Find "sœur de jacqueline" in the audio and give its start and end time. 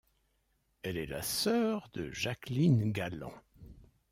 1.21-2.91